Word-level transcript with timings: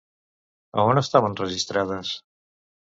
A 0.83 0.87
on 0.93 1.03
estaven 1.03 1.39
registrades? 1.43 2.17